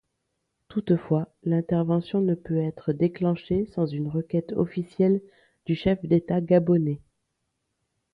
[0.67, 5.21] Toutefois, l’intervention ne peut être déclenchée sans une requête officielle
[5.67, 7.03] du chef d'État gabonais.